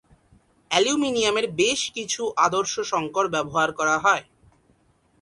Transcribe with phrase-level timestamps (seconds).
[0.71, 4.23] অ্যালুমিনিয়ামের বেশ কিছু আদর্শ সংকর ব্যবহার করা হয়।